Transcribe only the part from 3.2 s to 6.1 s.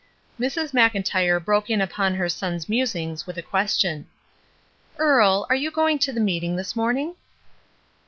with a question:— ''Earle, are you going